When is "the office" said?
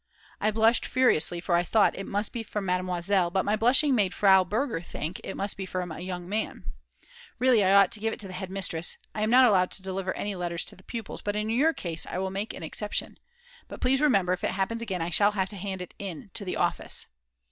16.45-17.05